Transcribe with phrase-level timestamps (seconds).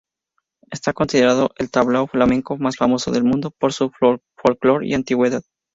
[0.71, 3.91] Está considerado el tablao flamenco más famoso del mundo por su
[4.35, 5.43] folclore y antigüedad.